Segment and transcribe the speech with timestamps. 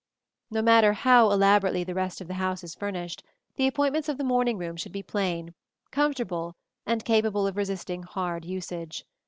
[0.49, 3.21] ]No matter how elaborately the rest of the house is furnished,
[3.55, 5.53] the appointments of the morning room should be plain,
[5.91, 6.55] comfortable,
[6.87, 9.05] and capable of resisting hard usage.